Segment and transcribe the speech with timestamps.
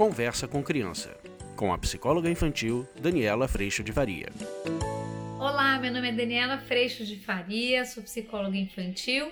[0.00, 1.14] Conversa com Criança,
[1.54, 4.30] com a psicóloga infantil Daniela Freixo de Faria.
[5.38, 9.30] Olá, meu nome é Daniela Freixo de Faria, sou psicóloga infantil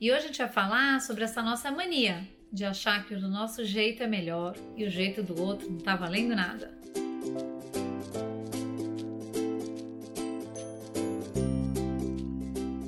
[0.00, 3.62] e hoje a gente vai falar sobre essa nossa mania de achar que o nosso
[3.62, 6.72] jeito é melhor e o jeito do outro não tá valendo nada.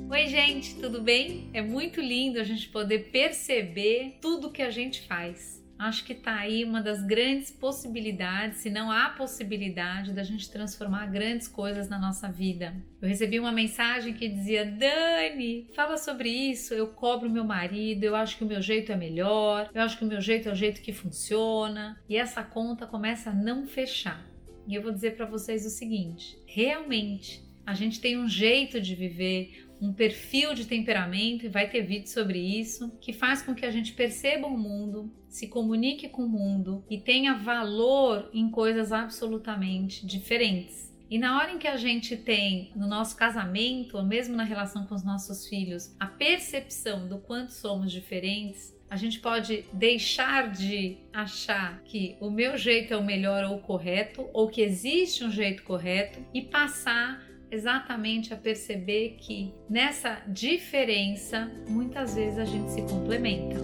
[0.09, 1.47] Oi, gente, tudo bem?
[1.53, 5.58] É muito lindo a gente poder perceber tudo que a gente faz.
[5.79, 11.05] Acho que está aí uma das grandes possibilidades, se não há possibilidade da gente transformar
[11.05, 12.75] grandes coisas na nossa vida.
[13.01, 16.73] Eu recebi uma mensagem que dizia: Dani, fala sobre isso.
[16.73, 20.03] Eu cobro meu marido, eu acho que o meu jeito é melhor, eu acho que
[20.03, 21.97] o meu jeito é o jeito que funciona.
[22.09, 24.27] E essa conta começa a não fechar.
[24.67, 28.95] E eu vou dizer para vocês o seguinte: realmente a gente tem um jeito de
[28.95, 33.63] viver, um perfil de temperamento, e vai ter vídeo sobre isso, que faz com que
[33.63, 38.91] a gente perceba o mundo, se comunique com o mundo e tenha valor em coisas
[38.91, 40.91] absolutamente diferentes.
[41.11, 44.87] E na hora em que a gente tem no nosso casamento, ou mesmo na relação
[44.87, 50.97] com os nossos filhos, a percepção do quanto somos diferentes, a gente pode deixar de
[51.13, 55.29] achar que o meu jeito é o melhor ou o correto, ou que existe um
[55.29, 62.81] jeito correto, e passar exatamente a perceber que nessa diferença muitas vezes a gente se
[62.83, 63.59] complementa.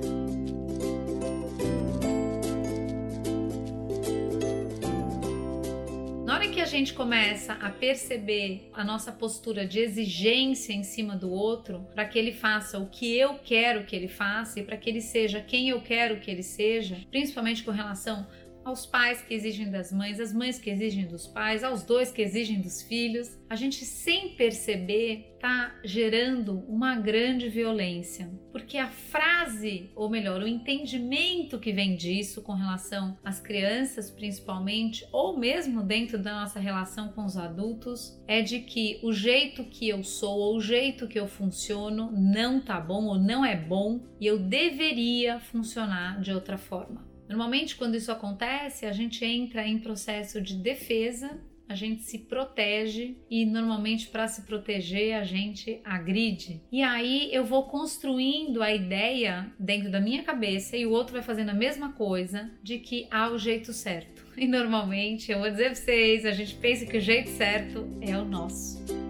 [6.26, 11.16] Na hora que a gente começa a perceber a nossa postura de exigência em cima
[11.16, 14.76] do outro, para que ele faça o que eu quero que ele faça e para
[14.76, 18.28] que ele seja quem eu quero que ele seja, principalmente com relação
[18.66, 22.24] aos pais que exigem das mães, às mães que exigem dos pais, aos dois que
[22.24, 29.92] exigem dos filhos, a gente sem perceber está gerando uma grande violência, porque a frase,
[29.96, 36.18] ou melhor, o entendimento que vem disso com relação às crianças principalmente, ou mesmo dentro
[36.18, 40.58] da nossa relação com os adultos, é de que o jeito que eu sou ou
[40.58, 45.40] o jeito que eu funciono não tá bom ou não é bom e eu deveria
[45.40, 47.15] funcionar de outra forma.
[47.28, 53.16] Normalmente, quando isso acontece, a gente entra em processo de defesa, a gente se protege
[53.30, 56.62] e normalmente para se proteger a gente agride.
[56.72, 61.24] E aí eu vou construindo a ideia dentro da minha cabeça e o outro vai
[61.24, 64.26] fazendo a mesma coisa de que há o jeito certo.
[64.38, 68.18] E normalmente, eu vou dizer para vocês, a gente pensa que o jeito certo é
[68.18, 69.05] o nosso.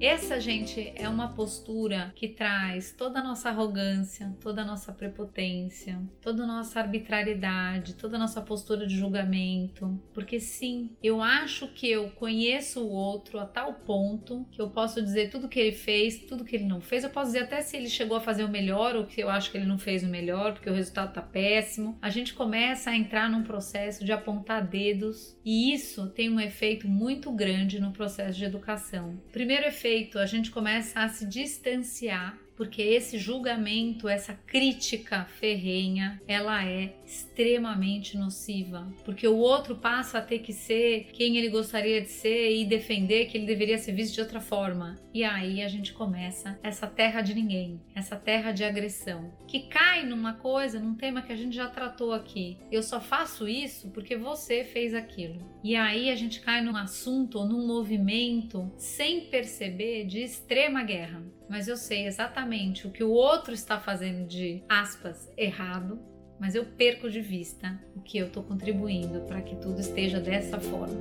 [0.00, 6.00] Essa, gente, é uma postura que traz toda a nossa arrogância, toda a nossa prepotência,
[6.22, 10.00] toda a nossa arbitrariedade, toda a nossa postura de julgamento.
[10.14, 15.02] Porque sim, eu acho que eu conheço o outro a tal ponto que eu posso
[15.02, 17.04] dizer tudo que ele fez, tudo que ele não fez.
[17.04, 19.50] Eu posso dizer até se ele chegou a fazer o melhor ou que eu acho
[19.50, 21.98] que ele não fez o melhor, porque o resultado tá péssimo.
[22.00, 26.88] A gente começa a entrar num processo de apontar dedos e isso tem um efeito
[26.88, 29.20] muito grande no processo de educação.
[29.30, 36.62] Primeiro efeito a gente começa a se distanciar porque esse julgamento, essa crítica ferrenha, ela
[36.62, 42.10] é extremamente nociva, porque o outro passa a ter que ser quem ele gostaria de
[42.10, 44.98] ser e defender que ele deveria ser visto de outra forma.
[45.14, 50.04] E aí a gente começa essa terra de ninguém, essa terra de agressão, que cai
[50.04, 52.58] numa coisa, num tema que a gente já tratou aqui.
[52.70, 55.40] Eu só faço isso porque você fez aquilo.
[55.64, 61.22] E aí a gente cai num assunto ou num movimento sem perceber de extrema guerra
[61.50, 66.00] mas eu sei exatamente o que o outro está fazendo de aspas errado,
[66.38, 70.60] mas eu perco de vista o que eu estou contribuindo para que tudo esteja dessa
[70.60, 70.94] forma.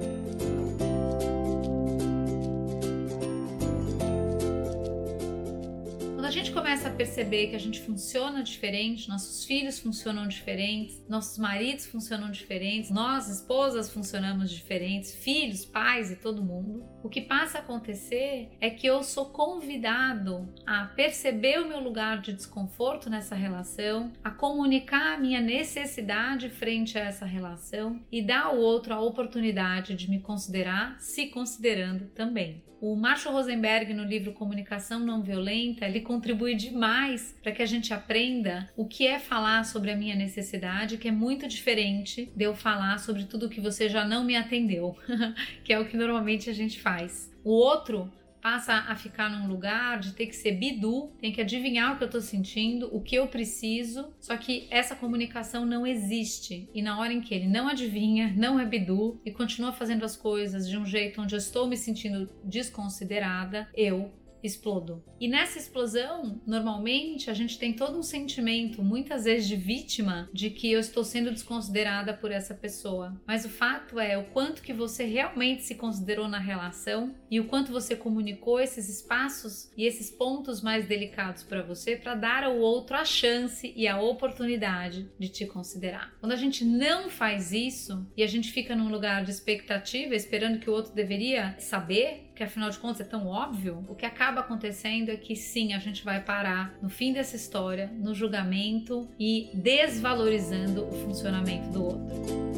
[6.30, 11.40] A gente começa a perceber que a gente funciona diferente, nossos filhos funcionam diferentes, nossos
[11.40, 17.58] maridos funcionam diferentes, nós, esposas, funcionamos diferentes, filhos, pais e todo mundo, o que passa
[17.58, 23.34] a acontecer é que eu sou convidado a perceber o meu lugar de desconforto nessa
[23.34, 29.02] relação, a comunicar a minha necessidade frente a essa relação e dar ao outro a
[29.02, 32.70] oportunidade de me considerar, se considerando também.
[32.82, 37.94] O Marshall Rosenberg, no livro Comunicação Não Violenta, ele contribui demais para que a gente
[37.94, 42.54] aprenda o que é falar sobre a minha necessidade, que é muito diferente de eu
[42.54, 44.98] falar sobre tudo que você já não me atendeu,
[45.64, 47.34] que é o que normalmente a gente faz.
[47.42, 48.12] O outro
[48.42, 52.04] passa a ficar num lugar de ter que ser bidu, tem que adivinhar o que
[52.04, 56.70] eu tô sentindo, o que eu preciso, só que essa comunicação não existe.
[56.74, 60.18] E na hora em que ele não adivinha, não é bidu e continua fazendo as
[60.18, 64.12] coisas de um jeito onde eu estou me sentindo desconsiderada, eu
[64.44, 65.04] explodo.
[65.20, 70.50] E nessa explosão, normalmente a gente tem todo um sentimento, muitas vezes de vítima, de
[70.50, 73.20] que eu estou sendo desconsiderada por essa pessoa.
[73.26, 77.46] Mas o fato é o quanto que você realmente se considerou na relação e o
[77.46, 82.58] quanto você comunicou esses espaços e esses pontos mais delicados para você para dar ao
[82.58, 86.14] outro a chance e a oportunidade de te considerar.
[86.20, 90.60] Quando a gente não faz isso e a gente fica num lugar de expectativa, esperando
[90.60, 94.42] que o outro deveria saber, que afinal de contas é tão óbvio, o que acaba
[94.42, 99.50] acontecendo é que sim, a gente vai parar no fim dessa história, no julgamento e
[99.54, 102.49] desvalorizando o funcionamento do outro.